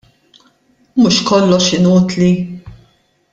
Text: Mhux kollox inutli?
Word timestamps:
Mhux 1.01 1.17
kollox 1.27 1.65
inutli? 1.77 2.31